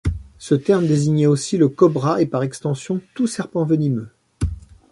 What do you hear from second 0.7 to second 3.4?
désignait aussi le cobra et par extension tout